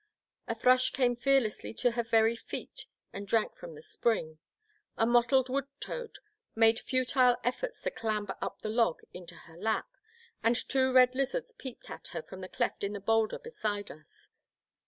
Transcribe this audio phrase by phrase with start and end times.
[0.47, 4.39] A thrush came fearlessly to her very feet and drank from the spring;
[4.97, 6.17] a mottled wood toad
[6.55, 9.85] made futile efforts to clamber up the log into her lap,
[10.41, 14.25] and two red lizards peeped at her from a cleft in the boulder beside us.